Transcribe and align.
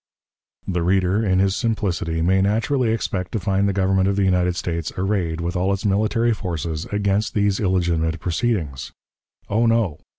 The 0.67 0.81
reader, 0.81 1.23
in 1.23 1.37
his 1.37 1.55
simplicity, 1.55 2.23
may 2.23 2.41
naturally 2.41 2.89
expect 2.91 3.31
to 3.33 3.39
find 3.39 3.69
the 3.69 3.71
Government 3.71 4.07
of 4.07 4.15
the 4.15 4.23
United 4.23 4.55
States 4.55 4.91
arrayed, 4.97 5.39
with 5.39 5.55
all 5.55 5.71
its 5.73 5.85
military 5.85 6.33
forces, 6.33 6.85
against 6.85 7.35
these 7.35 7.59
illegitimate 7.59 8.19
proceedings. 8.19 8.93
Oh, 9.47 9.67
no! 9.67 9.99